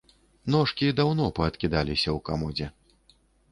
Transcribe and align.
Ножкі 0.55 0.87
даўно 0.99 1.27
паадкідаліся 1.41 2.09
ў 2.17 2.25
камодзе. 2.31 2.67